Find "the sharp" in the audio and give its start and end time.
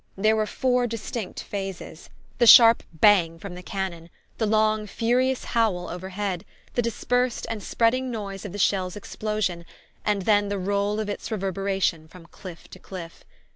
2.39-2.81